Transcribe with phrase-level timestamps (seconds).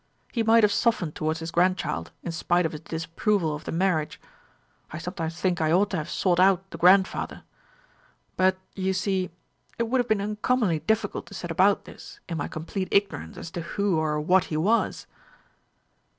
[0.31, 4.19] He might have softened towards his grandchild, in spite of his disapproval of the marriage.
[4.89, 7.43] I sometimes think I ought to have sought out the grandfather.
[8.35, 9.29] But, you see,
[9.77, 13.51] it would have been uncommonly difficult to set about this, in my complete ignorance as
[13.51, 15.05] to who or what he was."